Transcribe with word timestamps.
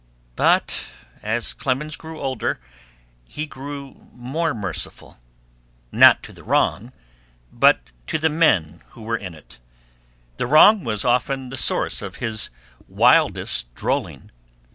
But 0.35 0.85
as 1.21 1.53
Clemens 1.53 1.95
grew 1.95 2.19
older 2.19 2.59
he 3.23 3.45
grew 3.45 4.07
more 4.13 4.51
merciful, 4.55 5.19
not 5.91 6.23
to 6.23 6.33
the 6.33 6.43
wrong, 6.43 6.91
but 7.53 7.81
to 8.07 8.17
the 8.17 8.27
men 8.27 8.81
who 8.97 9.03
were 9.03 9.15
in 9.15 9.35
it. 9.35 9.59
The 10.37 10.47
wrong 10.47 10.83
was 10.83 11.05
often 11.05 11.49
the 11.49 11.55
source 11.55 12.01
of 12.01 12.15
his 12.15 12.49
wildest 12.87 13.71
drolling. 13.75 14.31